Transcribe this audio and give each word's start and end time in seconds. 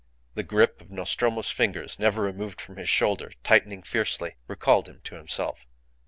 The 0.33 0.41
grip 0.41 0.81
of 0.81 0.89
Nostromo's 0.89 1.51
fingers 1.51 1.99
never 1.99 2.23
removed 2.23 2.59
from 2.59 2.77
his 2.77 2.89
shoulder, 2.89 3.31
tightening 3.43 3.83
fiercely, 3.83 4.35
recalled 4.47 4.87
him 4.87 4.99
to 5.03 5.13
himself. 5.13 5.67